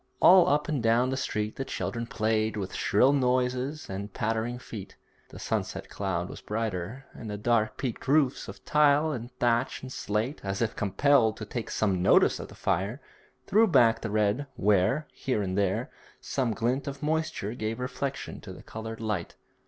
[0.19, 4.95] All up and down the street the children played with shrill noises and pattering feet.
[5.29, 9.93] The sunset cloud was brighter, and the dark peaked roofs of tile and thatch and
[9.93, 12.99] slate, as if compelled to take some notice of the fire,
[13.45, 18.51] threw back the red where, here and there, some glint of moisture gave reflection to
[18.53, 19.35] the coloured light.